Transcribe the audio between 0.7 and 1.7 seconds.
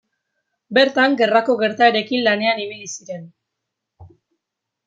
Bertan, gerrako